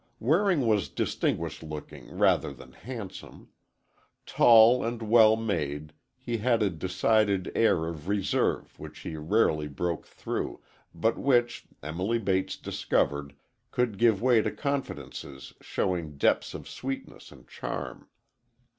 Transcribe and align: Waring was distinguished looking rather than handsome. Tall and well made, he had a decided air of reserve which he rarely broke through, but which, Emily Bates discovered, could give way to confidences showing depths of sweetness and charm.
Waring 0.19 0.65
was 0.65 0.89
distinguished 0.89 1.61
looking 1.61 2.11
rather 2.17 2.51
than 2.51 2.71
handsome. 2.71 3.49
Tall 4.25 4.83
and 4.83 4.99
well 4.99 5.35
made, 5.35 5.93
he 6.17 6.37
had 6.37 6.63
a 6.63 6.71
decided 6.71 7.51
air 7.53 7.85
of 7.85 8.07
reserve 8.07 8.79
which 8.79 9.01
he 9.01 9.15
rarely 9.15 9.67
broke 9.67 10.07
through, 10.07 10.59
but 10.95 11.19
which, 11.19 11.67
Emily 11.83 12.17
Bates 12.17 12.57
discovered, 12.57 13.35
could 13.69 13.99
give 13.99 14.23
way 14.23 14.41
to 14.41 14.49
confidences 14.49 15.53
showing 15.61 16.17
depths 16.17 16.55
of 16.55 16.67
sweetness 16.67 17.31
and 17.31 17.47
charm. 17.47 18.07